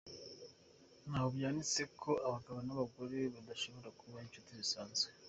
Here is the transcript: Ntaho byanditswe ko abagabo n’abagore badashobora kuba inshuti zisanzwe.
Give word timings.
Ntaho 1.07 1.27
byanditswe 1.35 1.81
ko 2.01 2.11
abagabo 2.27 2.59
n’abagore 2.63 3.17
badashobora 3.33 3.89
kuba 3.99 4.17
inshuti 4.25 4.51
zisanzwe. 4.59 5.07